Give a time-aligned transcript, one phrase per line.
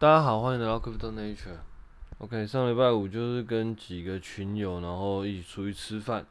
[0.00, 1.58] 大家好，欢迎来到 Crypto Nature。
[2.18, 6.24] OK，上礼拜五就是跟几个群友，然后一起出去吃饭。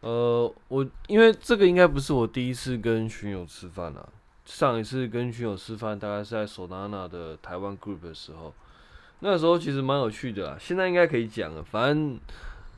[0.00, 4.08] 呃，我因为这个应该不是我第一次跟群友吃饭了。
[4.46, 8.54] 上一次跟群友吃饭，大概是在 Solana 的台湾 Group 的时候。
[9.20, 11.62] 那个时候其实蛮有趣的啦，现在应该可以讲了。
[11.62, 12.18] 反正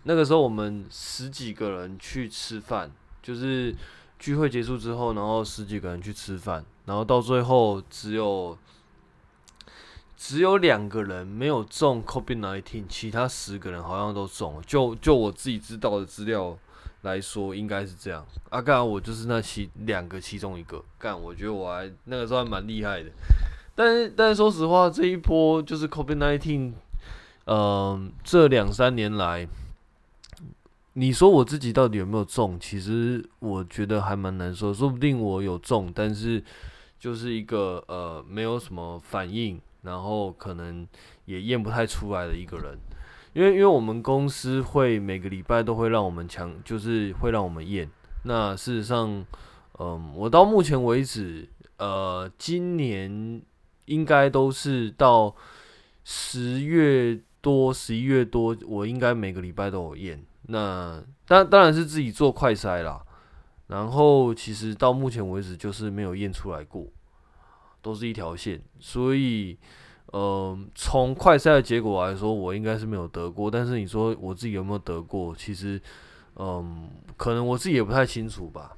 [0.02, 2.90] 那个时候我们十几个人去吃饭，
[3.22, 3.72] 就是
[4.18, 8.58] 聚会结束之后，然后十几个人去吃饭，然后到最后只有
[10.18, 14.62] 只有两个人没有中 COVID-19，其他十个人好像都中了。
[14.66, 16.58] 就就我自己知道的资料
[17.02, 18.26] 来说，应该是这样。
[18.50, 20.84] 啊，刚好我就是那其两个其中一个。
[20.98, 23.08] 干，我觉得我还那个时候还蛮厉害的。
[23.76, 26.72] 但是，但是说实话，这一波就是 COVID-19，
[27.46, 29.46] 嗯，这两三年来，
[30.94, 32.58] 你说我自己到底有没有中？
[32.58, 36.42] 其实我觉得还蛮难说，说不定我有中，但是
[36.98, 40.86] 就是一个呃没有什么反应，然后可能
[41.24, 42.78] 也验不太出来的一个人。
[43.32, 47.88] 因为因为我们公司会每个礼拜都会让我们强，就是会让我们验。
[48.24, 49.24] 那事实上，
[49.78, 53.42] 嗯，我到目前为止，呃，今年。
[53.88, 55.34] 应该都是到
[56.04, 60.22] 十月多、十一月多，我应该每个礼拜都有验。
[60.42, 63.02] 那当当然是自己做快筛啦。
[63.66, 66.86] 然后其实到目前为止就是没有验出来过，
[67.82, 68.60] 都是一条线。
[68.78, 69.56] 所以，
[70.06, 73.50] 呃，从快筛的结果来说，我应该是没有得过。
[73.50, 75.34] 但是你说我自己有没有得过？
[75.36, 75.80] 其实，
[76.36, 78.76] 嗯，可能我自己也不太清楚吧。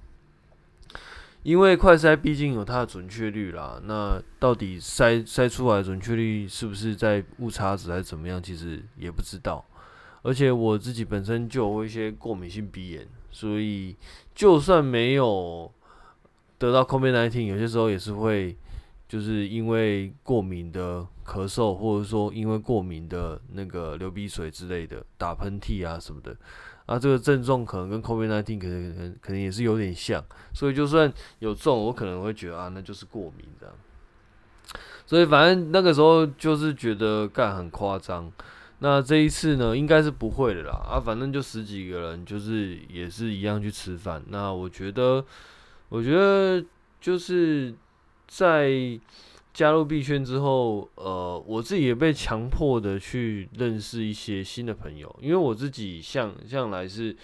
[1.43, 9.65] 因为快筛毕竟有它的准确率啦，那到底筛筛出来的准确率是不是在误差值还是怎么样，其实也不知道。
[10.21, 13.97] 而且我自己本身就有一些过敏性鼻炎，所以
[14.35, 15.73] 就算没有
[16.59, 18.55] 得到 COVID-19，有些时候也是会
[19.11, 26.37] 就是因为过敏的咳嗽，或者说因为过敏的那个流鼻水之类的，打喷嚏啊什么的。
[26.87, 30.25] 啊，这个症状可能跟 COVID-19 可能可能可能也是有点像，
[30.55, 33.75] 所以就算有中，我可能会觉得啊，那就是过敏这样。
[35.07, 38.31] 所以反正那个时候就是觉得干很夸张。
[38.79, 40.71] 那这一次呢，应该是不会的啦。
[40.71, 44.23] 啊，反正就十几个人，就是也是一样去吃饭。
[44.29, 45.25] 那我觉得，
[45.91, 46.65] 我觉得
[47.01, 47.75] 就是
[48.31, 49.01] 在。
[49.53, 57.15] 加入币圈之后，呃，我自己也被强迫的去认识一些新的朋友，因为我自己向向来是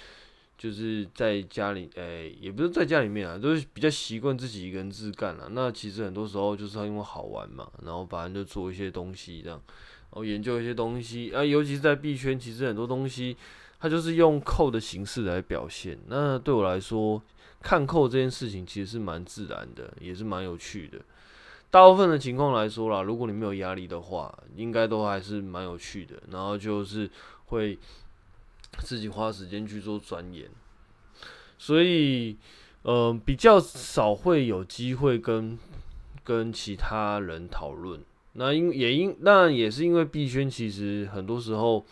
[0.58, 5.46] 就是在家里，诶、也不是在家里面啊，都是比较习惯自己一个人自干啊。
[5.52, 9.62] 那其实很多时候就是因为好玩嘛，然后反正就做一些东西这样，
[10.10, 13.36] 然后研究一些东西啊，尤其是在币圈，其实很多东西
[13.78, 15.96] 它就是用扣的形式来表现。
[16.08, 17.22] 那对我来说，
[17.66, 21.00] 看扣这件事情其实是蛮自然的，也是蛮有趣的。
[21.68, 26.14] 大部分的情况来说啦，如果你没有压力的话，应该都还是蛮有趣的。
[26.30, 27.10] 然后就是
[27.46, 27.76] 会
[28.78, 30.48] 自己花时间去做钻研，
[31.58, 32.36] 所以
[32.82, 35.58] 呃比较少会有机会跟
[36.22, 38.00] 跟其他人讨论。
[38.34, 41.84] 那因也因那也是因为币圈其实很多时候，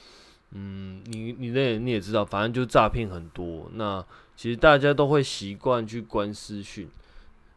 [0.54, 3.70] 嗯，你你那你也知道，反正就诈骗很多。
[3.75, 4.04] 那
[4.34, 6.88] 其实大家都会习惯去关私讯。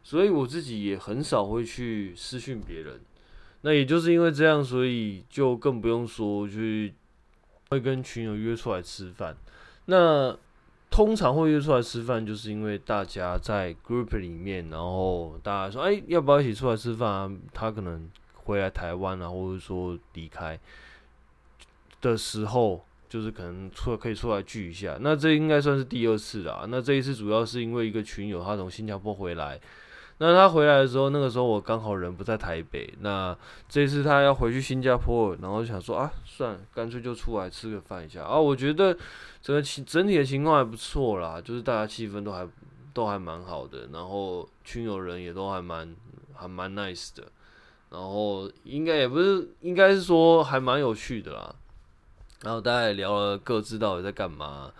[0.04, 2.98] 所以我自己也很少会去私讯别人，
[3.60, 6.94] 那也就是因为这样，所以就更不用说去
[7.68, 9.36] 会跟群友约出来吃饭。
[9.84, 10.34] 那
[10.90, 17.30] 通常会约出来吃饭，就是因为大家在 group 里面，然后大家说，哎，要不要一起出来吃饭啊？
[17.52, 20.58] 他可能回来台湾啊，或者说离开
[22.00, 24.96] 的时候，就是可能出可以出来聚一下。
[25.00, 26.64] 那这应该算是第二次啦。
[26.68, 29.60] 那这一次主要是因为一个群友他从新加坡回来。
[30.20, 32.92] 那他回来的时候，那个时候我刚好人不在台北。
[33.02, 33.36] 那
[33.68, 38.36] 这次他要回去新加坡，然后想说啊，算了，干脆就出来吃个饭一下啊。
[38.36, 38.92] 我觉得
[39.40, 42.44] 整个情整体的情况还不错啦，就是大家气氛都还
[42.92, 45.94] 都还蛮好的，然后群友人也都还蛮
[46.34, 47.22] 还蛮 nice 的，
[47.90, 51.54] 然后应该也不是，应该是说还蛮有趣的啦。
[52.42, 54.72] 然后大家也聊了各自到底在干嘛，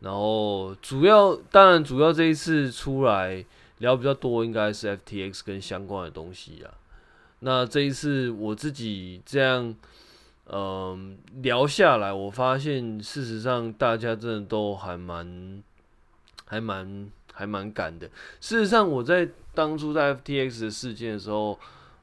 [0.00, 3.44] 然后主要当然主要这一次出来。
[3.80, 6.68] 聊比较多应该是 FTX 跟相关的东西啊。
[7.38, 9.74] 那这一次我自己这样，
[10.52, 15.62] 嗯，聊下来，我发现事实上大家真的都还蛮、
[16.44, 18.06] 还蛮、还蛮敢的。
[18.38, 21.58] 事实上，我在当初在 FTX 的事件的时候，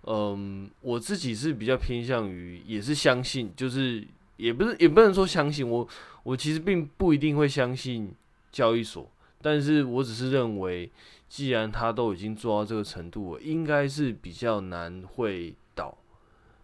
[0.08, 4.04] 嗯，我自己是比较偏向于，也是相信，就是
[4.38, 5.88] 也不是也不能说相信我，
[6.24, 8.14] 我其实并不一定会相信
[8.52, 9.12] 交易所，
[9.42, 10.90] 但是我只是认为。
[11.30, 15.98] 既然他都已经做到这个程度了，应该是比较难会倒。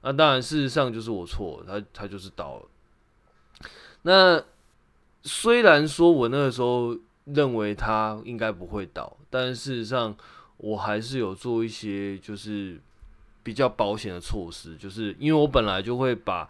[0.01, 3.67] 那当然，事实上就是我错了，他他就是倒了。
[4.03, 4.41] 那
[5.23, 10.15] 虽然说我那个时候认为他应该不会倒，但事实上
[10.55, 12.79] 我还是有做一些就是
[13.43, 16.49] 比较保险的措施，就是因为我本来就会把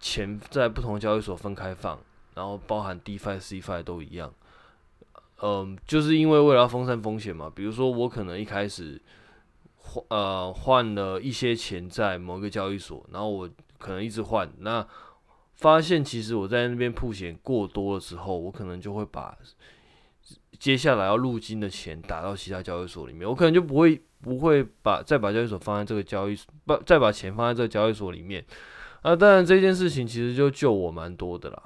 [0.00, 1.96] 钱在不同交易所分开放，
[2.34, 4.32] 然后包含 DeFi、CeFi 都一样。
[5.42, 9.00] 嗯，就是因为为了要分散风险嘛，比如说我可能一开始。
[9.82, 14.86] 换呃换了一些钱在某一个交易所，然后我可能一直换，那
[15.54, 19.36] 发现其实我在那边铺钱过多了之后，我可能就会把
[20.58, 28.44] 接下来要入金的钱打到其他交易所里面，我可能就不会不会把再把交易所放在这个交易所，不再把钱放在这个交易所里面。
[29.02, 31.62] 啊，当然这件事情其实就救我蛮多的啦，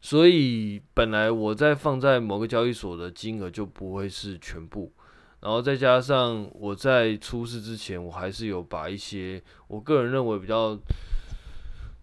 [0.00, 4.92] 所以本来我在放在某个交易所的金额就不会是全部。
[5.40, 10.78] 然后再加上我在出事之前，我还是有把一些我个人认为比较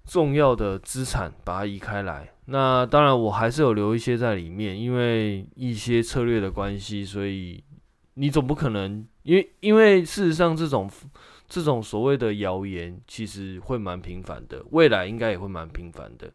[0.05, 2.31] 重要的资产把它移开来。
[2.45, 7.63] 那当然我还是有留一些在里面，因为一些策略的关系，所以
[8.13, 10.87] 你总不可能，因为因为事实上这种
[11.51, 16.31] 这种所谓的谣言其实会蛮频繁的，未来应该也会蛮频繁的。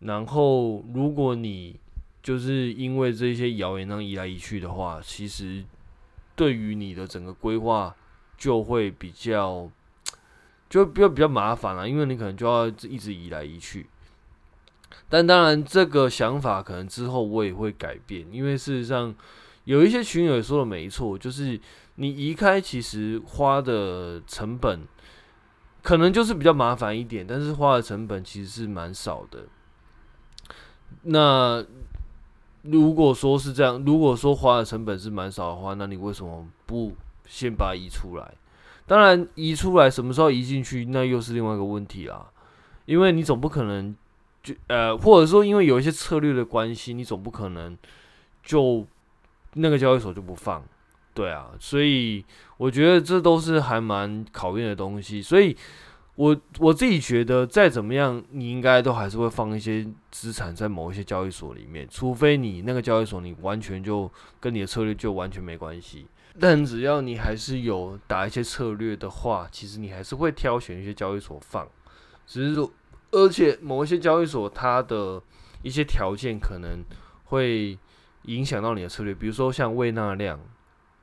[0.00, 1.80] 然后如果你
[2.22, 5.64] 就是因为这些谣言然后移来移去的话，其实。
[6.38, 7.96] 对于你的整个规划
[8.36, 9.70] 就会比较，
[10.68, 13.86] 就比较比较麻烦了，因为你可能就要一直移来移去。
[15.08, 19.14] 但当然，这个想法可能之后我也会改变，因为事实上
[19.64, 21.58] 有一些群友也说的没错，就是
[21.96, 24.80] 你移开其实花的成本
[25.82, 29.46] 可能就是比较麻烦一点，但是花的成本其实是蛮少的。
[31.02, 31.64] 那。
[32.68, 36.92] 如果说是这样，如果说花的成本是蛮少的话，那你为什么不
[37.24, 38.34] 先把它移出来？
[38.88, 42.28] 当然，移出来什么时候移进去，那又是另外一个问题啦。
[42.84, 43.94] 因为你总不可能
[44.42, 47.78] 就呃，或者说因为有一些策略的关系，你总不可能
[48.42, 48.84] 就
[49.52, 50.64] 那个交易所就不放，
[51.16, 51.50] 对啊。
[51.58, 52.24] 所以
[52.58, 55.56] 我觉得这都是还蛮考验的东西，所以。
[56.18, 64.10] 我我自己觉得，再怎么样，你应该都还是会放一些资产在某一些交易所里面，除非你那个交易所你完全就
[64.40, 66.06] 跟你的策略就完全没关系。
[66.40, 71.68] 但只要你还是有打一些策略的话，其实你还是会挑选一些交易所放。
[72.26, 72.72] 只是说，
[73.10, 75.22] 而且某一些交易所它的
[75.62, 76.82] 一些条件可能
[77.24, 77.78] 会
[78.22, 80.40] 影响到你的策略，比如说像胃纳量，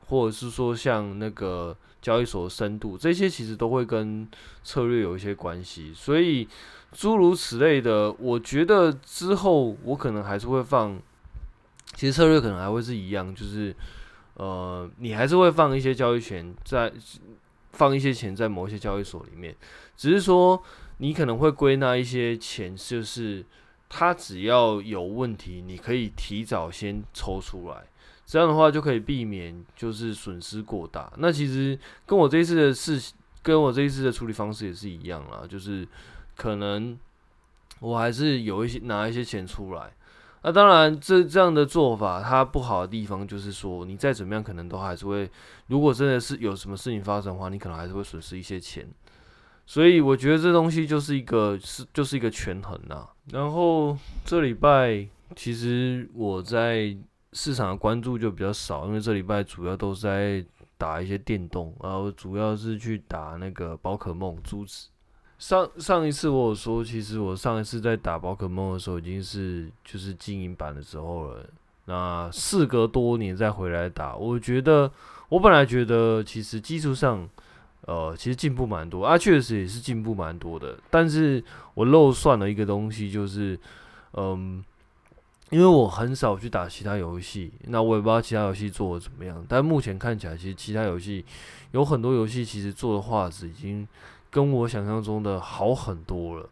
[0.07, 1.75] 或者是说像那个。
[2.03, 4.27] 交易所深度，这些其实都会跟
[4.61, 6.45] 策略有一些关系，所以
[6.91, 10.99] 诸如此类的，我觉得之后我可能还是会放，
[11.95, 13.73] 其实策略可能还会是一样，就是
[14.33, 16.91] 呃，你还是会放一些交易权在，
[17.71, 19.55] 放一些钱在某些交易所里面，
[19.95, 20.61] 只是说
[20.97, 23.45] 你可能会归纳一些钱，就是
[23.87, 27.85] 它只要有问题，你可以提早先抽出来。
[28.25, 31.11] 这样的话就可以避免就是损失过大。
[31.17, 35.87] 那其实跟我这一次的事，跟我这一次的处理方式也是一样啦，就是
[36.35, 36.97] 可能
[37.79, 39.93] 我还是有一些拿一些钱出来。
[40.43, 45.29] 那当然，这这样的做法它不好的地方就是说，你再怎么样可能都还是会，
[45.67, 48.87] 如果真的是有什么事情发生的话，你可能还是会损失一些钱。
[49.65, 53.07] 所以我觉得这东西就是一个是就是一个权衡呐。
[53.31, 56.97] 然后这礼拜其实我在。
[57.33, 60.45] 市场的关注就比较少，因为这礼拜主要都是在
[60.77, 64.87] 打一些电动，然后主要是去打那个宝可梦珠子。
[65.39, 71.45] 上上一次我有说，其实我上一次在打宝可梦的时候，已经是就是经营版的时候了。
[71.85, 74.89] 那事隔多年再回来打，我觉得
[75.29, 77.27] 我本来觉得其实技术上，
[77.81, 80.77] 呃，其实进步蛮多啊，确实也是进步蛮多的。
[80.89, 83.59] 但是我漏算了一个东西，就是
[84.13, 84.63] 嗯。
[85.53, 89.45] 因为我很少去打其他游戏，那我也不知道其他游戏做的怎么样。
[89.47, 91.23] 但目前看起来，其实其他游戏
[91.73, 93.87] 有很多游戏其实做的画质已经
[94.31, 96.49] 跟我想象中的好很多了。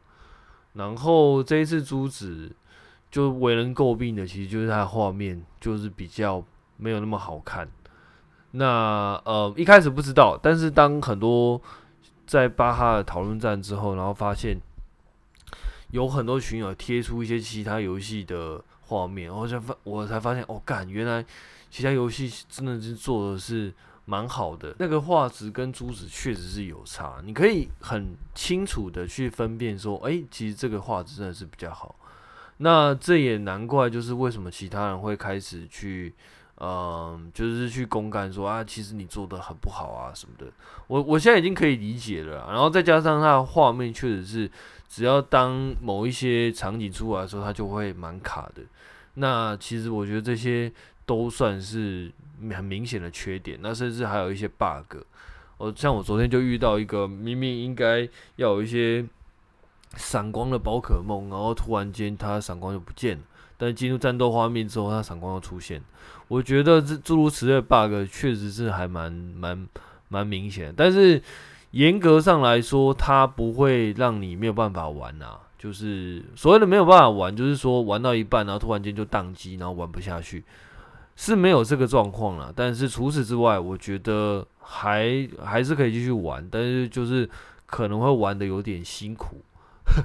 [0.74, 2.56] 然后这一次珠子
[3.10, 6.44] 就为人诟病的，其实就是它的画面就是比较
[6.78, 7.68] 没有那么好看。
[8.52, 11.60] 那呃一开始不知道，但是当很多
[12.28, 14.62] 在巴哈的讨论战之后，然后发现
[15.90, 18.64] 有很多群友贴出一些其他游戏的。
[18.92, 21.26] 画面，然后才发，我才发现，哦，干，原来
[21.70, 24.76] 其他游戏真的是做的是蛮好的。
[24.80, 31.96] 那个画质跟珠子确实是有差，你可以很清楚的去分辨说，哎、其实这个画质真的是比较好。
[32.58, 36.14] 那这也难怪，就是为什么其他人会开始去
[36.58, 40.46] 嗯，就是去公干说啊，其实你做的很不好啊什么的。
[40.88, 44.52] 我我现在已经可以理解了，然后再加上它的画面确实是，
[44.94, 48.62] 只要当某一些场景出来的时候，它就会蛮卡的。
[49.14, 50.70] 那其实我觉得这些
[51.06, 52.12] 都算是
[52.54, 54.98] 很明显的缺点，那甚至还有一些 bug。
[55.56, 58.02] 哦像我昨天就遇到一个明明应该
[58.36, 59.06] 要有一些
[59.96, 63.24] 闪光的宝可梦，然后突然间它闪光就不见了。
[63.58, 65.82] 但进入战斗画面之后，它闪光又出现。
[66.28, 69.68] 我觉得这诸如此类的 bug 确实是还蛮蛮
[70.10, 70.74] 蛮明显。
[70.76, 71.22] 但是
[71.72, 75.40] 严格上来说，它不会让你没有办法玩啊。
[75.58, 80.44] 就是所谓的没有办法玩，就是说玩到一半，然后突然间就宕机，然后玩不下去，
[81.16, 82.52] 是没有这个状况了。
[82.56, 87.30] 但是除此之外，我觉得还还是可以继续玩，但是就是
[87.68, 89.38] 可能会玩得有点辛苦。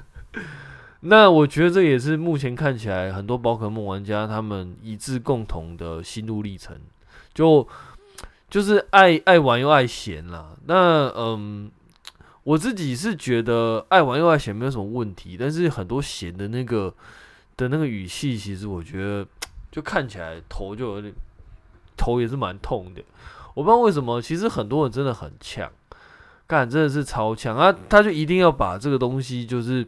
[1.01, 6.77] 那我觉得这也是目前看起来很多宝可梦玩家他们一致共同的心路历程，
[7.33, 7.67] 就
[8.49, 10.55] 就是爱爱玩又爱闲啦。
[10.65, 11.71] 那嗯，
[12.43, 16.93] 我自己是觉得爱玩又爱闲没有什么问题，但是很多闲的那个
[17.55, 19.25] 的那个语气，其实我觉得
[19.71, 21.13] 就看起来头就有点
[21.95, 23.01] 头也是蛮痛的。
[23.53, 25.71] 我不知道为什么，其实很多人真的很呛，
[26.45, 27.75] 干真的是超呛啊！
[27.89, 29.87] 他就一定要把这个东西就是。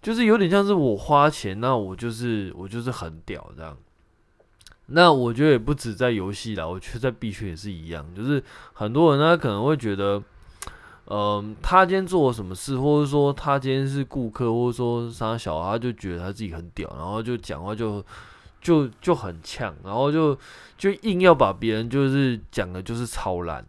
[0.00, 3.76] 就是有点像是我花钱，那我就是我就是很屌这样。
[4.90, 8.04] 那我觉得也不止在游戏啦，我觉得在币圈也是一样。
[8.14, 8.42] 就是
[8.72, 10.22] 很多人他可能会觉得，
[11.10, 18.02] 嗯、他今天做了什么事，或者说他今天是顾客，或者说啥小孩，他就觉得他自己很屌，然后就讲话就
[18.62, 20.36] 就就很呛，然后就
[20.78, 23.66] 就硬要把别人就是讲的就是超烂。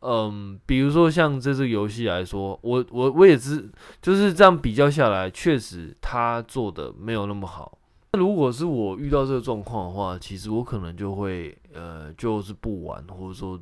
[0.00, 3.70] 嗯，比如说像这次游戏来说，我我我也知，
[4.00, 7.78] 就是这样比较下来，确实他做的没有那么好。
[8.18, 13.60] 如果是我遇到这个状况的话，其实我可能就会呃，就是不玩，或者说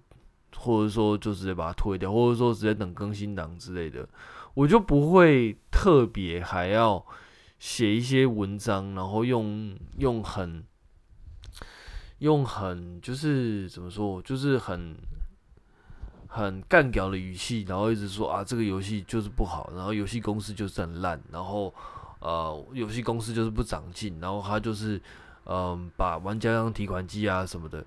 [0.56, 4.08] 或者说就直接把它推掉，或者说直接等更新档之类的，
[4.54, 7.04] 我就不会特别还要
[7.58, 10.64] 写一些文章，然后用用很
[12.18, 14.96] 用很就是怎么说，就是很。
[16.32, 21.74] 很干譙的语气，然后一直说啊，这个游戏就是不好，然后游戏公司就是很烂，然后
[22.20, 25.00] 呃，游戏公司就是不长进，然后他就是
[25.46, 27.84] 嗯、把玩家当提款机啊什么的。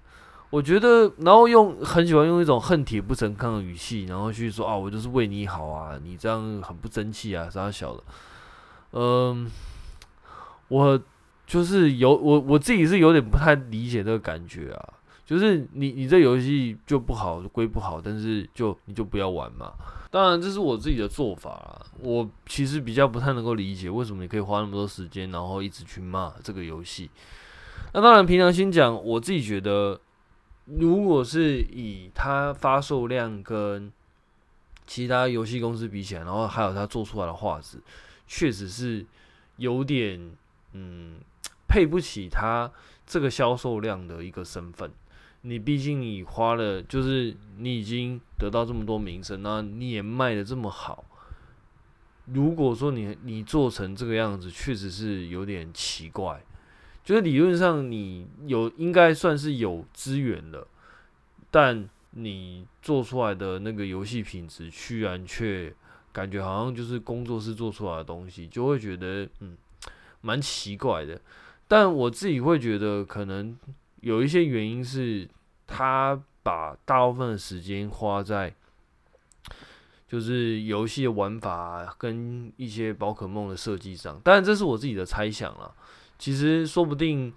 [0.49, 8.03] 我觉得，然后用很喜欢用一种恨铁不成钢的语气，然后去说啊，我就是为你好啊，你这样很不争气啊，啥小的。
[8.91, 9.49] 嗯，
[10.67, 10.99] 我
[11.47, 14.93] 就是有我我自己是有点不太理解这个感觉啊。
[15.25, 19.73] 就是你，你这游戏就不好归不好，但是就你就不要玩嘛。
[20.11, 21.85] 当然，这是我自己的做法啦。
[21.99, 27.09] 我其实比较不太能够理解，为什么你可以花那么多时间，然后一直去骂这个游戏。
[27.93, 29.99] 那当然，平常心讲，我自己觉得，
[30.65, 33.91] 如果是以它发售量跟
[34.85, 37.81] 其他游戏公司比起来，然后还有它做出来的画质，
[38.27, 39.05] 确实是
[39.55, 40.31] 有点
[40.73, 41.15] 嗯
[41.67, 42.69] 配不起它
[43.07, 44.91] 这个销售量的一个身份。
[45.45, 51.03] 你毕竟你花了，就是你已经得到这么多名声，那你也卖得这么好。
[52.27, 56.41] 如果说你你做成这个样子，确实是有点奇怪。
[57.03, 60.65] 就是理论上你有应该算是有资源的，
[61.51, 65.75] 但你做出来的那个游戏品质，居然却
[66.13, 69.57] 感觉好像就是工作室做出来的东西，就会觉得嗯
[70.21, 71.19] 蛮奇怪的。
[71.67, 73.57] 但我自己会觉得可能。
[74.03, 75.25] 有一些原因是，
[75.65, 78.53] 他把大部分的时间花在，
[80.09, 84.19] 就是游戏的玩法跟一些宝可梦的设计上。
[84.21, 85.73] 当然，这是我自己的猜想了。
[86.19, 87.33] 其实说不定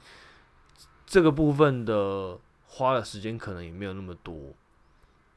[1.07, 4.53] 这个部分的花的时间可能也没有那么多。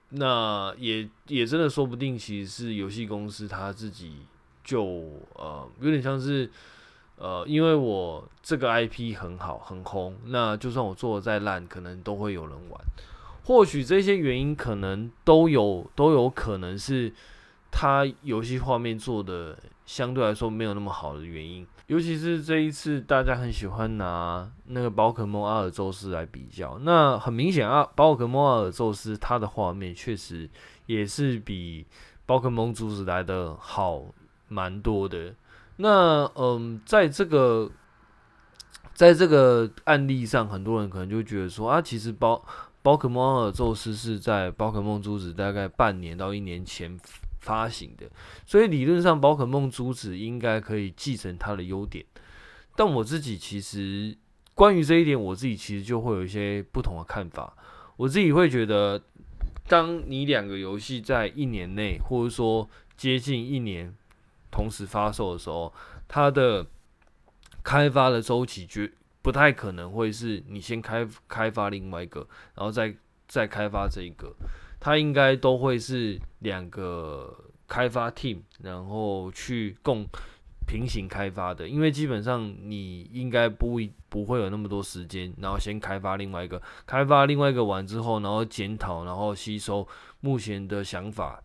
[0.10, 4.26] 那也也真的说不定，其实是游戏公司他自己
[4.64, 4.84] 就
[5.36, 6.50] 呃有点像是。
[7.20, 12.82] 呃，因为我这个 IP 很好很红，那就算我做的再烂，可能都会有人玩。
[13.44, 17.12] 或许这些原因可能都有都有可能是
[17.70, 21.68] 他游戏画面做的相对来说没有那么好的原因。
[21.88, 26.80] 尤其是这一次，大家很喜欢拿那个宝可梦阿尔宙斯来比较。
[26.84, 30.48] 那很明显啊，宝可梦阿尔宙斯它的画面确实
[30.86, 31.86] 也是比
[32.26, 34.06] 宝可梦珠子来的好
[34.48, 35.34] 蛮多的。
[35.82, 37.72] 那嗯，在这个，
[38.94, 42.46] 在这个案例上，很多人可能就觉得说啊，其实宝
[42.82, 47.00] 宝可梦的宙斯是在宝可梦珠子大概半年到一年前
[47.40, 48.06] 发行的，
[48.46, 52.06] 所以理论上宝可梦珠子应该可以继承它的优点。
[52.76, 54.18] 但我自己其实
[54.54, 57.56] 关于这一点，我自己其实就会有一些不同的看法。
[57.96, 59.02] 我自己会觉得，
[59.70, 63.96] 当你两个游戏在一年内，或者说接近一年
[64.52, 65.74] 同时发售的时候，
[66.08, 66.66] 它的
[67.64, 68.92] 开发的周期绝
[69.22, 72.96] 不太可能会是你先开开发另外一个，然后再
[73.28, 74.34] 再开发这一个，
[74.80, 80.06] 它应该都会是两个开发 team，然后去共。
[80.68, 89.88] 平行开发的，因为基本上你应该不不会有那么多时间，然后先开发另外一个，开发另外一个完之后，然后检讨，然后吸收
[90.20, 91.42] 目前的想法，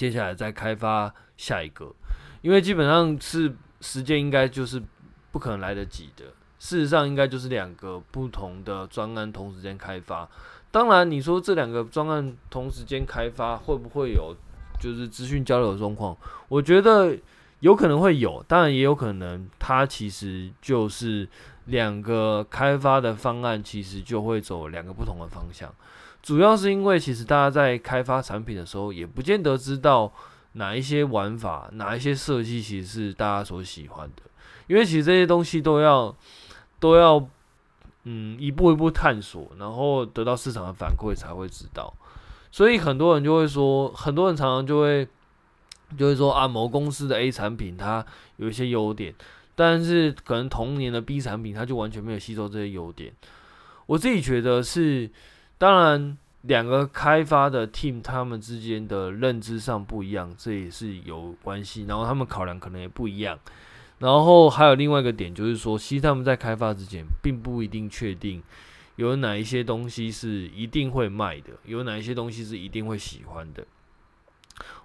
[0.00, 1.94] 接下来再开发下一个，
[2.40, 4.82] 因为基本上是时间应该就是
[5.30, 6.24] 不可能来得及的。
[6.58, 10.26] 事实上，应该就是两个不同的专案同时间开发。
[10.70, 14.34] 当然，你说这两个专案同时间开发会不会有
[14.80, 16.16] 就是资讯交流的状况？
[16.48, 17.14] 我觉得。
[17.60, 21.28] 有可能会有，当然也有可能，它其实就是
[21.66, 25.70] 两个开发的方案，其实就会走两个不同的方向。
[26.22, 30.12] 主要是因为其实大家在开发产品的时候，也不见得知道
[30.52, 34.22] 哪一些玩法、哪一些设计其实是大家所喜欢的。
[34.66, 36.14] 因为其实这些东西都要
[36.78, 37.26] 都要
[38.04, 41.92] 嗯一步一步探索，然后得到市场的反馈才会知道。
[42.50, 45.08] 所以很多人就会说，很多人常常就会。
[45.98, 49.12] 就会说啊，某公司的 A 产品它有一些优点，
[49.56, 53.12] 但是可能同年的 B 产品它就完全没有吸收这些优点。
[53.86, 55.10] 我自己觉得是，
[55.60, 61.84] 当然两个开发的 team 他们之间的认知上不一样，这也是有关系。
[61.84, 63.38] 然后他们考量可能也不一样。
[63.98, 68.42] 然后还有另外一个点就是说，其实他们在开发之前并不一定确定
[68.96, 73.62] 有哪一些东西是一定会卖的，有哪一些东西是一定会喜欢的。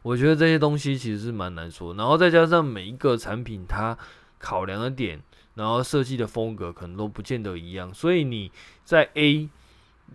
[0.02, 3.98] 我觉得这些东西其实是蛮难说，然后再加上每一个产品它
[4.40, 5.22] 考量的点，
[5.54, 8.52] 然后设计的风格可能都不见得一样，所以你
[8.84, 9.48] 在 A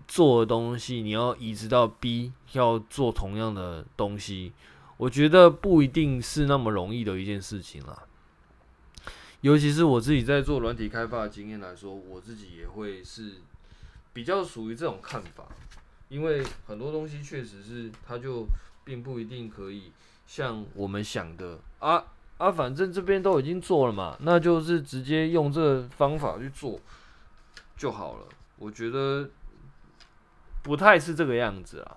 [0.08, 4.52] 做的东西，你要移植到 B 要做同样的东西，
[4.96, 8.02] 我觉得不一定是那么容易的一件事情啦。
[9.40, 13.36] 尤其是我自己在做软体开发的经验来说，我自己也会是
[14.12, 15.44] 比较属于这种看法，
[16.08, 18.46] 因为很多东西确实是它就。
[18.82, 19.92] 并不一定可以
[20.26, 22.02] 像我们想的啊
[22.38, 26.80] 啊，反正这边都已经做了嘛，那就是直接用这个方法去做
[27.76, 28.26] 就好了。
[28.56, 29.28] 我觉得
[30.62, 31.96] 不太是这个样子啊。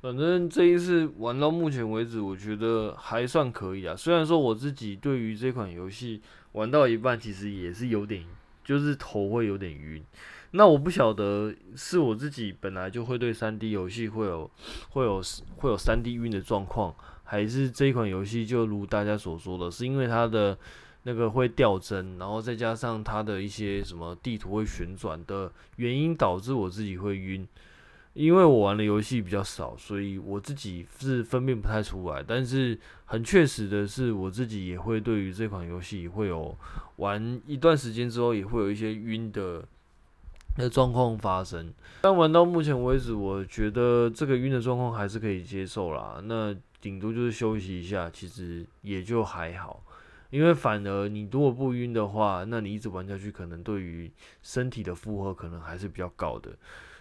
[0.00, 3.96] 反正这一次玩到目前为止，我觉得还算可以啊。
[3.96, 8.24] 虽然说我自己对于这款游戏玩到一半，其实也是有点，
[8.64, 10.00] 就是头会有点晕。
[10.52, 14.48] 那我不晓得是我自己本来就会对 3D 游戏会有
[14.90, 15.20] 会有
[15.56, 16.94] 会有 3D 晕的状况，
[17.24, 20.56] 还是这一款游戏就如大家所说的，是因为它的
[21.02, 27.46] 那个会掉帧，然后再加上它的一些什么地图会旋转的原因导致我自己会晕。
[28.18, 32.22] 因为我玩的游戏比较少，所以我自己是分辨不太出来。
[32.26, 36.56] 但是很确实的是，我自己也会对于这款游戏会有
[36.96, 39.64] 玩一段时间之后也会有一些晕的。
[40.56, 46.20] 的状况发生，但玩到目前为止，我觉得这个晕的状况还是可以接受啦。
[46.24, 49.84] 那顶多就是休息一下，其实也就还好。
[50.30, 54.10] 因为反而你如果不晕的话，那你一直玩下去，可能对于
[54.42, 56.50] 身体的负荷可能还是比较高的。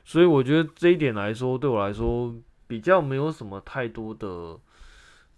[0.07, 2.33] 所以我觉得这一点来说，对我来说
[2.65, 4.57] 比较没有什么太多的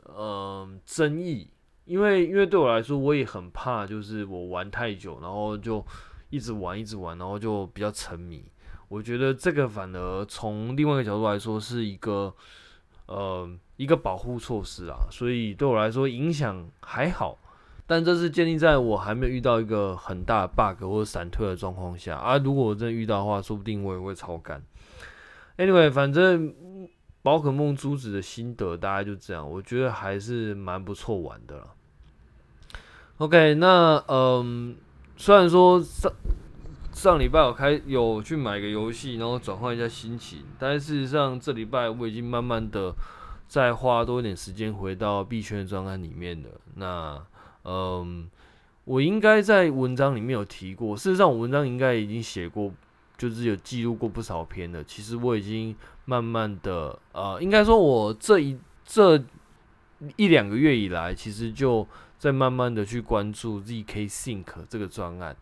[0.04, 1.50] 呃争议。
[1.86, 5.84] 因为因为对我来说，我也很怕，就是我玩太久，然后就。
[6.32, 8.46] 一直玩，一直玩，然后就比较沉迷。
[8.88, 12.32] 我觉得这个反而从另外一个角度来说，是一个
[13.08, 15.08] 呃一个保护措施啊。
[15.10, 17.40] 所以对我来说影响还好，
[17.90, 22.38] 但这是建立在我还没有遇到一个很大的 bug 或者闪退的状况下啊。
[22.38, 24.62] 如果我真的遇到的话，说不定我也会超干。
[25.58, 26.54] Anyway，反正
[27.24, 31.68] 宝可梦珠子的心得大概就这样，我觉得还是蛮不错玩的了。
[33.18, 34.76] OK，那嗯。
[35.22, 36.10] 虽然说上
[36.94, 42.96] 上礼拜我开有去买个游戏，然后转换一下心情，但是事实上这礼拜我已经慢慢的
[43.46, 46.50] 再花多一点时间回到币圈的专案里面了。
[46.76, 47.22] 那
[47.64, 48.30] 嗯，
[48.86, 52.72] 我应该在文章里面有提过，事实上我文章应该已经写过，
[53.18, 54.84] 就是有记录过不少篇了。
[54.84, 59.24] 其实我已经慢慢的呃，应该说我这一这
[60.16, 61.88] 一两个月以来，其实就。
[62.20, 65.34] 在慢慢的去关注 ZK Sync 这个专案。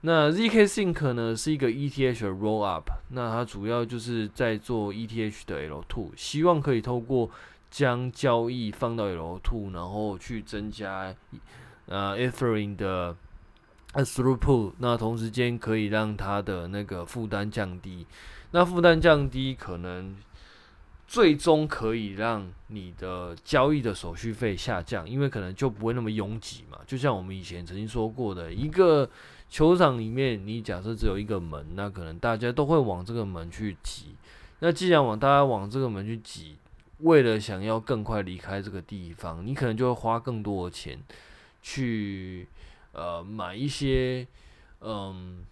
[0.00, 7.28] 那 ZK Sync 呢，是一个 ETH 的 Roll Up，那它主要就是在做 ETH 的 L2，希望可以透过
[7.70, 11.14] 将交易放到 L2，然后去增加
[11.86, 13.16] 呃 Ethereum 的
[13.94, 18.06] throughput，那同时间可以让它的那个负担降低，
[18.50, 20.16] 那负担降低可能
[21.06, 26.78] 最终可以让你的交易的手续费下降，因为可能就不会那么拥挤嘛。
[26.86, 29.08] 就像我们以前曾经说过的，一个
[29.48, 34.14] 球场里面，你假设只有一个门，那可能大家都会往这个门去挤。
[34.60, 36.58] 那既然往大家往这个门去挤，
[37.00, 40.98] 为了想要更快离开这个地方，你可能就会花更多的钱
[41.62, 42.46] 去
[42.92, 44.26] 呃买一些
[44.80, 45.44] 嗯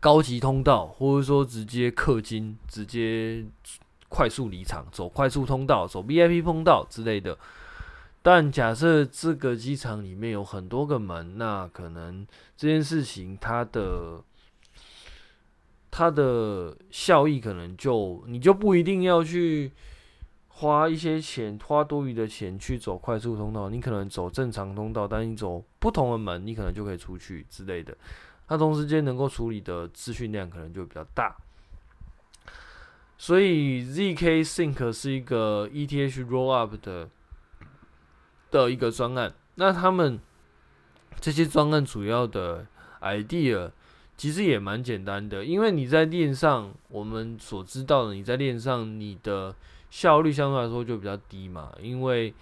[0.00, 3.44] 高级通道，或者说直接氪金，直接。
[4.14, 7.38] 快速离场，走快速通道，走 VIP 通道之类的。
[8.20, 14.22] 但假设这个机场里面有很多个门，那可能这件事情它的
[15.90, 19.72] 它的效益可能就你就不一定要去
[20.62, 23.68] 花一些钱，花多余的钱去走快速通道。
[23.68, 27.92] 你可能走正常通道，但你走不同的门，你可能就可以出去之类的。
[28.46, 31.36] 它同时间能够处理的资讯量可能就比较大。
[33.18, 37.08] 所以 zk Sync 是一个 ETH Rollup 的
[38.52, 39.34] 的一个专案。
[39.56, 40.20] 那他们
[41.20, 42.64] 这些专案主要的
[43.00, 43.72] idea
[44.16, 49.56] 其实也蛮简单的，因为你在链上，我们所知道的，你在链上你的
[49.92, 51.70] 效率相对来说就比较低嘛。
[51.78, 52.32] 因为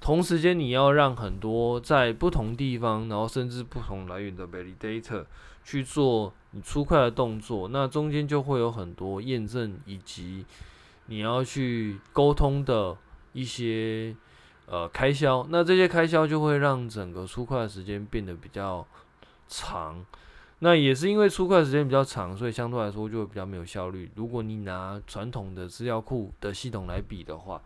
[0.00, 5.26] 同时间你要让很多在不同地方，然后甚至不同来源的 validator
[5.62, 6.32] 去做。
[6.56, 10.46] 你出块的动作，那中间就会有很多验证，以及
[11.06, 12.96] 你要去沟通的
[13.32, 14.14] 一些
[14.66, 15.44] 呃开销。
[15.50, 18.86] 那这些开销就会让整个出块的时间变得比较
[19.48, 20.06] 长。
[20.60, 24.10] 那也是因为出块时间比较长，所以相对来说就会比较没有效率。
[24.14, 27.60] 如果你拿传统的资料库的系统来比的话，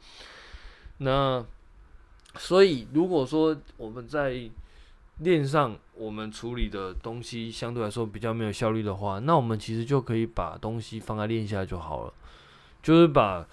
[0.99, 1.45] 那
[2.37, 4.51] 所以如果说我们在
[5.19, 12.13] 链上我们处理的东西相对来说比较没有效率的话，那我们其实就可以把东西放在链下就好了，
[12.83, 13.47] 就是把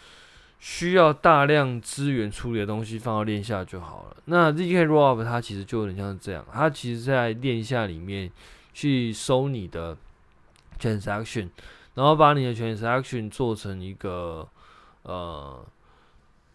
[0.59, 4.17] 需要大量资源处理的东西放到链下就好了。
[4.25, 8.31] 那 zk Rollup 它其实就有点像是这样，它其实在链下里面
[8.75, 9.97] 去收你的
[10.79, 11.49] transaction，
[11.95, 14.47] 然后把你的 transaction 做成一个
[15.01, 15.65] 呃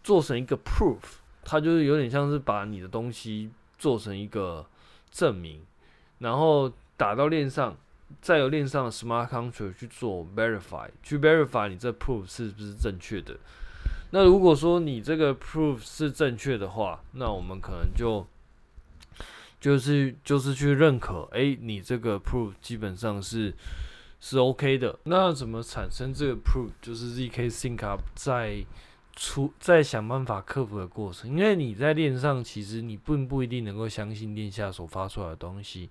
[0.05, 1.01] 做成一个 proof，
[1.43, 4.65] 它就是有点像是把你的东西做成一个。
[5.13, 5.61] 证明，
[6.19, 7.77] 然后打到链上，
[8.21, 13.37] 再由链上的 smart contract 去做 verify，去 verify 你这 proof 是不是正确的。
[14.13, 18.25] 那如果说你这个 proof 是正确的话，那我们可能就
[19.61, 23.55] 就是就是去认可，哎，你这个 proof 基本上是
[24.19, 24.99] 是 OK 的。
[25.05, 26.71] 那怎么产生这个 proof？
[26.81, 28.65] 就是 zk sync up 在
[29.15, 35.91] 出在想办法克服的过程，因为你在链上，其实你并不一定能够相信链下所发出来的东西，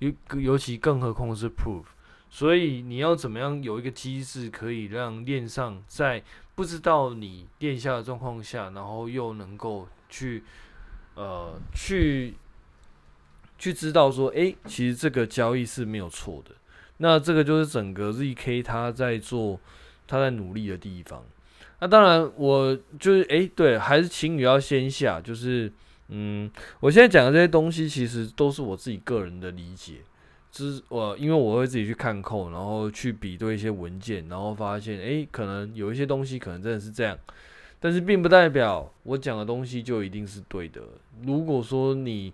[0.00, 1.84] 尤尤其更何况是 proof，
[2.28, 6.22] 所以你要怎么样有一个机制，可以让链上在
[6.54, 10.42] 不知道你链下的状况下，然后又能够去
[11.14, 12.34] 呃去
[13.60, 16.52] 去知道说，诶，其实这个交易是没有错的。
[16.96, 19.60] 那这个就是整个 ZK 他在做
[20.08, 21.24] 他在努力的地方。
[21.80, 25.20] 那当然，我就是哎、欸，对，还是请语要先下。
[25.20, 25.72] 就是，
[26.08, 29.98] 嗯，我现在讲的这些东西，其实都是我自己个人的理解。
[30.50, 37.16] 就是我，因为我会自己去看扣，然后去比对一些文件，然后发现，哎、欸，可能有一些东西可能真的是这样，
[37.78, 40.82] 但是并不代表我讲的东西就一定是对的。
[41.22, 42.32] 如果说你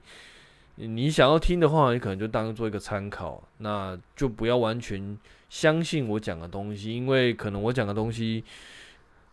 [0.77, 8.45] 你想要听的话，你可能就当做一个参考，那就不要完全相信我讲的东西，因为可能我讲的东西。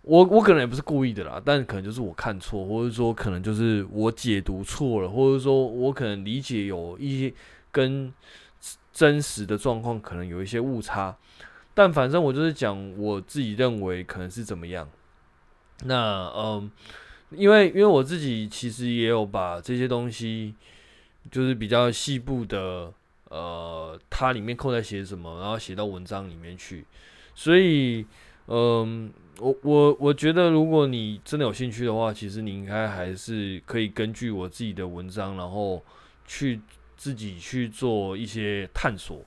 [0.06, 7.34] 我我可能也不是故意的啦，但可能就是我看错，或者说可能就是我解读错了，或者说我可能理解有一些
[7.72, 8.14] 跟
[8.92, 11.16] 真实的状况可能有一些误差，
[11.74, 14.90] 但反正我就是讲我自己认为可能是怎么样。
[15.86, 16.70] 那嗯，
[17.32, 20.54] 因为因为我自己其实也有把这些东西
[21.32, 22.94] 就是比较细部的
[23.30, 26.86] 呃，它里面扣在写什么，然后写到文章里面去，
[27.34, 28.06] 所以
[28.48, 29.12] 嗯。
[29.40, 35.84] 我我我觉得，如果你真的有兴趣的话，其实你应该还是可以根据我自己的文章，然后
[36.28, 36.62] 去
[36.96, 39.26] 自己去做一些探索。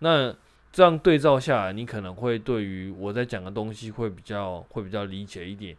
[0.00, 0.34] 那
[0.72, 5.76] 这样对照下来，你可能会对于我在讲的东西会比较会比较理解一点，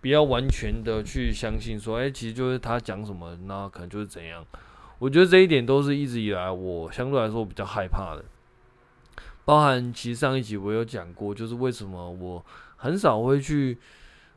[0.00, 4.46] 不要完全的去相信说，哎，其实就是他讲什么，那可能就是怎样。
[4.98, 8.24] 我觉得这一点都是一直以来我相对来说比较害怕的。
[9.44, 12.44] 包含其实上一集我有讲过，就是为什么我。
[12.80, 13.76] 很少会去，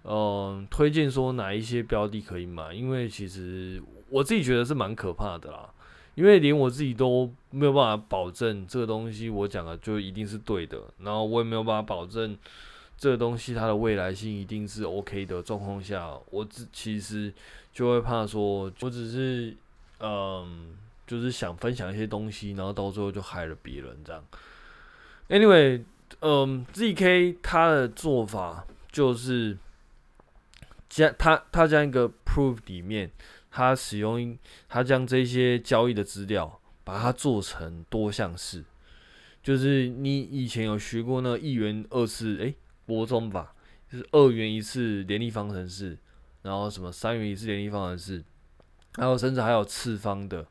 [0.04, 5.70] 嗯、推荐说哪一些标的可以买，因为其实我自己觉得是蛮可怕的啦。
[6.16, 12.36] 因为连我自己都没有办法保证这个东西我讲的就一定是对的，然后我也没有办法保证
[12.98, 17.32] 这个东西它的未来性一定是 OK 的状况下，我只其实
[17.72, 19.56] 就会怕说，我只是
[20.02, 20.76] 嗯，
[21.08, 24.24] 就是想分享一些东西，然后到最后就害了别人这样。
[25.30, 25.84] Anyway，
[26.20, 29.58] 嗯，ZK 他的做法就是
[30.90, 33.12] 将他他将一个 proof 里面。
[33.54, 34.38] 他使用
[34.70, 38.64] 他将这些交易的资料，把它做成多项式，
[39.44, 43.54] 就是你以前有学过那一元二次诶波中法，
[43.92, 45.98] 就是二元一次联立方程式，
[46.44, 48.24] 然后什么三元一次联立方程式，
[48.96, 50.46] 还有甚至还有次方的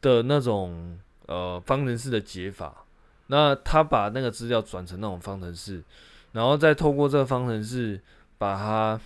[0.00, 2.84] 的那种呃方程式的解法。
[3.26, 5.82] 那他把那个资料转成那种方程式，
[6.32, 8.00] 然后再透过这个方程式
[8.38, 9.00] 把它。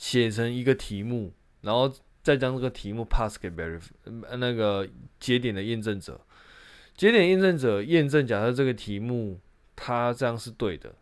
[0.00, 1.30] 写成一个题目，
[1.60, 3.90] 然后再将这个题目 pass 给 verify
[4.38, 6.18] 那个节点的验证者，
[6.96, 9.38] 节点验证者验证，假设这个题目
[9.76, 10.94] 它这样是对的，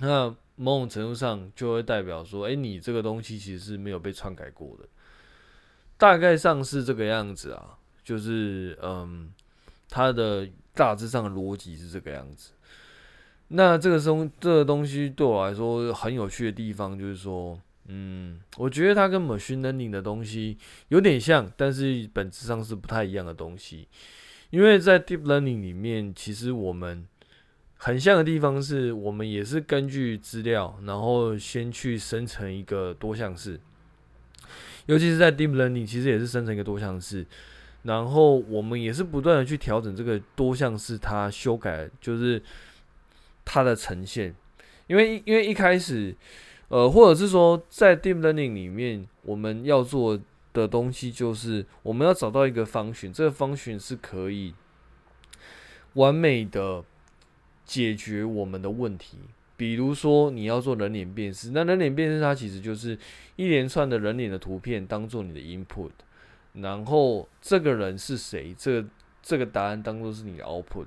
[0.00, 4.86] 那某种程度上就会代表说，哎，你这个东西其实是没有被篡改过的，
[5.96, 9.32] 大概上是这个样子啊，就是嗯，
[9.88, 12.52] 它的大致上的逻辑是这个样子。
[13.48, 17.58] 那这个东这个东西对我来说很有趣的地方就是说。
[17.92, 20.56] 嗯，我觉得它跟 machine learning 的东西
[20.88, 23.88] 有点像，但是本质上是不太一样的东西。
[24.50, 27.04] 因为在 deep learning 里面，其实我们
[27.82, 33.58] 很像的地方是，我们也是根据资料，然后先去生成一个多项式。
[34.84, 37.26] 尤其是在 deep learning，其实也是生成一个多项式，
[37.84, 42.42] 然后我们也是不断的去调整这个多项式，它修改就是
[43.46, 44.34] 它的呈现。
[44.86, 46.14] 因为因为一开始。
[46.72, 50.16] 呃，或者是说，在 deep learning 里面，我们要做
[50.52, 54.54] 的东西就是，我们要找到一个 function，这个 function 是可以
[55.94, 56.84] 完美的
[57.70, 59.18] 解决我们的问题。
[59.56, 62.98] 比如说，你要做人脸辨识，那人脸辨识它其实就是
[63.36, 65.90] 一连串的人脸的图片当做你的 input，
[66.54, 68.88] 然后这个人是谁，这个
[69.22, 70.86] 这个答案当做是你的 output，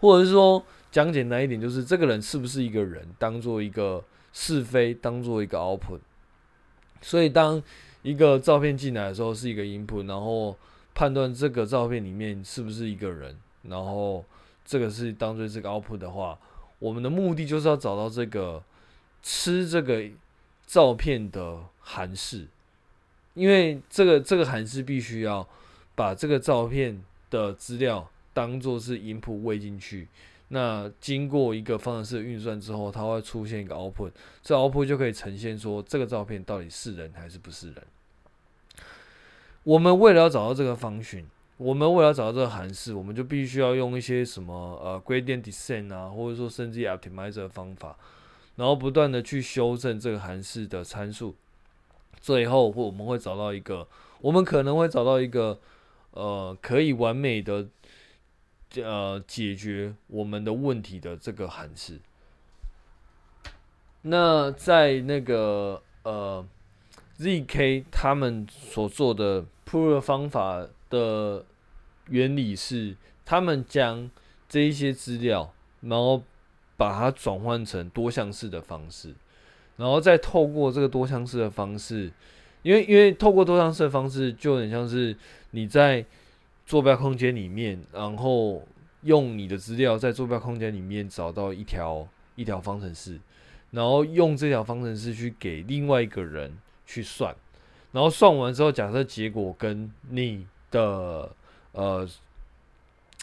[0.00, 4.04] 或者是说讲简单一点，就是这个人是不是一个人，当做一个。
[4.36, 6.00] 是非当做一个 output，
[7.00, 7.62] 所以当
[8.02, 10.58] 一个照片进来的时候是一个 input，然后
[10.92, 14.24] 判断这个照片里面是不是一个人，然后
[14.64, 16.38] 这个是当做这个 output 的话，
[16.78, 18.62] 我们的目的就是要找到这个
[19.22, 20.02] 吃这个
[20.66, 22.46] 照片的函式，
[23.34, 25.46] 因为这个这个函式必须要
[25.94, 30.08] 把这个照片的资料当做是 input 喂进去。
[30.48, 37.82] 那经过一个方程式运算之后，它会出现一个 output，这 output 就可以呈现说这个照片到底是人还是不是人。
[39.64, 41.24] 我们为了要找到这个 function，
[41.56, 47.96] 我们为了找到这个函式，我们就必须要用一些什么呃 gradient descent 啊，或者说甚至 optimizer 的方法，
[48.56, 51.34] 然后不断的去修正这个函式的参数，
[52.20, 53.86] 最后或我们会找到一个，
[54.20, 55.58] 我们可能会找到一个
[56.10, 57.68] 呃可以完美的。
[58.76, 62.00] 呃，解决我们的问题的这个函式。
[64.02, 66.44] 那在那个呃
[67.20, 71.44] ，ZK 他们所做的 p r o o 方法的
[72.08, 74.10] 原理是，他们将
[74.48, 76.22] 这一些资料，然后
[76.76, 79.14] 把它转换成多项式的方式，
[79.76, 82.12] 然后再透过这个多项式的方式，
[82.62, 85.16] 因为因为透过多项式的方式，就很像是
[85.50, 86.04] 你在。
[86.66, 88.66] 坐标空间里面，然后
[89.02, 93.20] 用你的资料在坐标空间里面找到一条一条方程式，
[93.72, 97.36] 然后用这条方程式去给另外一个人去算，
[97.92, 101.30] 然后算完之后，假设结果跟你的
[101.72, 102.06] 呃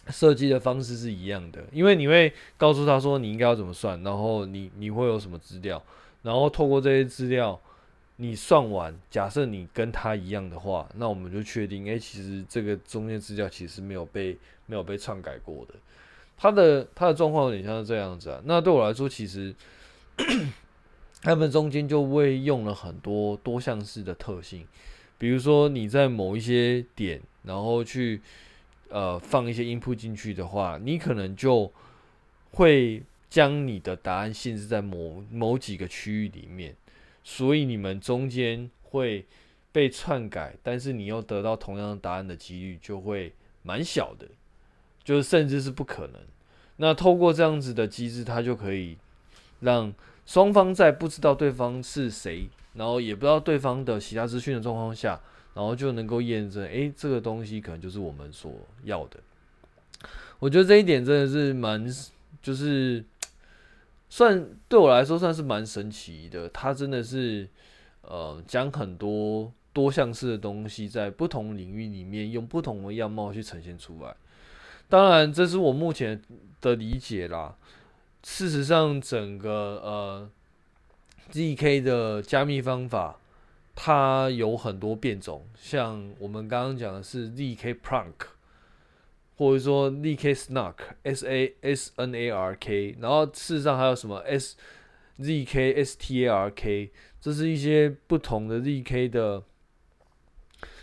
[0.07, 5.83] 设计的方式是一样的，因为你会告诉他说你应该要怎么算，然后你你会有什么资料，
[6.23, 7.59] 然后透过这些资料。
[8.17, 14.37] 你算完，假设你跟他一样的话，那我们就确定，哎、其实这个中间资料其实没有被
[14.67, 15.73] 没有被篡改过的。
[16.37, 18.39] 他的他的状况有点像是这样子啊。
[18.45, 19.55] 那对我来说，其实
[21.23, 24.67] 他们中间就会用了很多多项式的特性，
[25.17, 28.21] 比如说你在某一些点，然后去
[28.89, 31.71] 呃放一些 input 进去的话，你可能就
[32.51, 36.75] 会将你的答案限制在某某几个区域里面。
[37.23, 39.25] 所以你们中间会
[39.71, 44.27] 被篡改，但是你又得到同样答案的几率就会蛮小的，
[45.03, 46.19] 就是甚至是不可能。
[46.77, 48.97] 那透过这样子的机制，它就可以
[49.59, 49.93] 让
[50.25, 55.21] 双方在不知道对方是谁然后也不知道对方的其他资讯的状况下，
[55.53, 59.19] 然后就能够验证，诶，这个东西可能就是我们所要的。
[60.39, 61.85] 我觉得这一点真的是蛮，
[62.41, 63.03] 就是
[64.09, 66.49] 算对我来说算是蛮神奇的。
[66.49, 67.47] 它真的是，
[68.01, 74.15] 呃，将很多多项式的东西在不同领域里面用不同的样貌去呈现出来。
[74.89, 76.21] 当然，这是我目前
[76.59, 77.55] 的理解啦。
[78.23, 80.29] 事实上，整个呃
[81.31, 83.17] ZK 的加密方法，
[83.75, 88.13] 它有很多变种，像我们刚刚讲的是 ZK Plank。
[89.37, 94.55] 或者说 ZK Snark S A S N A R K，然后事实上还有什么 S
[95.17, 99.41] Z K S T A R K，这是一些不同的 ZK 的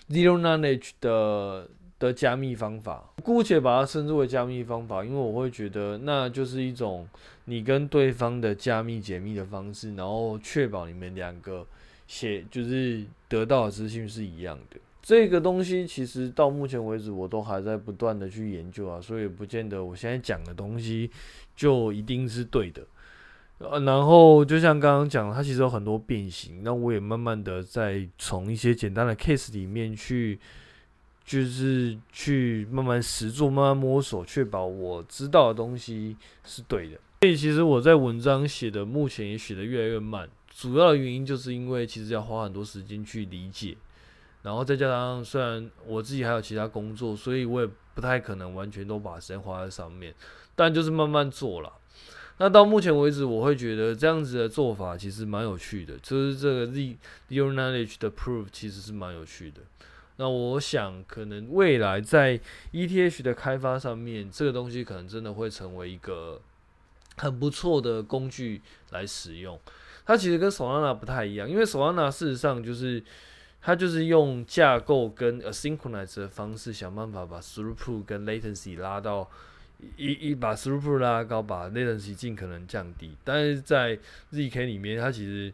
[0.08, 1.70] Zero Knowledge 的
[2.00, 7.08] 的加密方法，姑且把它称之为加密方法，因为我会觉得那就是一种
[7.44, 11.64] 你跟对方的加密解密的方式，然后确保你们两个
[12.08, 14.80] 写就是得到的资讯是一样的。
[15.00, 21.08] 这个东西其实到目前为止，我都还在不断的去研究啊，所以不见得我现在讲的东西
[21.54, 22.82] 就一定是对的。
[23.58, 30.38] 呃，然后就像刚刚讲，它其实有很多变形，那我也慢慢的在从一些简单的 case 里面去，
[31.24, 37.00] 就是去慢慢实做，慢慢摸索，确保我知道的东西是对的。
[37.22, 43.76] 所以其实我在文章写的目前也写的越来越慢，主要的原因就是因为其实要花很多时间去理解。
[44.42, 50.12] 然后再加上，虽然我自己还有其他工作，所以我也不太可能完全都把时间花在上面，
[50.56, 51.72] 但就是慢慢做了。
[52.38, 59.60] 那到目前为止，我会觉得这样子的做法其实蛮有趣的，就是这个 Zero Knowledge 的 Proof 其实是蛮有趣的。
[60.16, 62.40] 那我想，可能未来在
[62.72, 66.40] ETH 的开发上面，这个东西可能真的会成为一个
[67.16, 69.60] 很不错的工具来使用。
[70.08, 73.00] 它其实跟 Solana 不太一样，因为 Solana 事实上就是。
[73.60, 79.28] 它就是用架构跟 asynchronous 的方式，想办法把 throughput 跟 latency 拉到
[79.96, 83.16] 一一把 throughput 拉高，把 latency 尽可能降低。
[83.24, 83.98] 但是在
[84.32, 85.52] zk 里面，它其实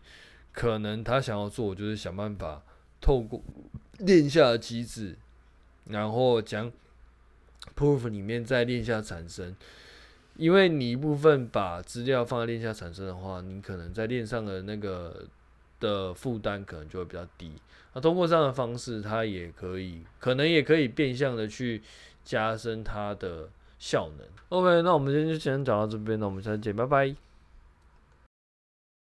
[0.53, 2.63] 可能它想要做，就是想办法
[3.01, 3.43] 透过
[4.01, 5.17] 链下机制，
[5.87, 6.71] 然后将
[7.75, 9.57] proof 里面在链下产生。
[10.37, 15.25] 因为你一部分把资料放在链下产生的话，你可能在链上的那个。
[15.81, 17.53] 的负担可能就会比较低。
[17.93, 21.83] 那通过这样的方式，它也可以，可能也可以变相的去
[22.25, 24.27] 加深它的效能。
[24.49, 27.15] OK，那我们今天就先讲到这边，那我们下次见，拜拜。